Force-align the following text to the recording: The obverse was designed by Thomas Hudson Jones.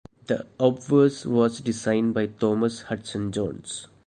The 0.25 0.47
obverse 0.59 1.27
was 1.27 1.59
designed 1.61 2.15
by 2.15 2.25
Thomas 2.25 2.81
Hudson 2.81 3.31
Jones. 3.31 3.85